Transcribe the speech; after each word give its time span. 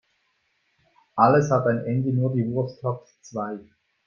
Alles 1.15 1.51
hat 1.51 1.67
ein 1.67 1.85
Ende, 1.85 2.11
nur 2.11 2.33
die 2.33 2.49
Wurst 2.49 2.81
hat 2.83 3.07
zwei. 3.21 3.59